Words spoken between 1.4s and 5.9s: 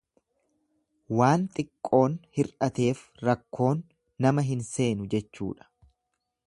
xiqqoon hir'ateef rakkoon nama hin seenu jechuudha.